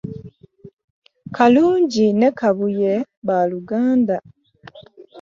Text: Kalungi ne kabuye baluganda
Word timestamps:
Kalungi 1.35 2.05
ne 2.19 2.29
kabuye 2.39 2.93
baluganda 3.27 4.15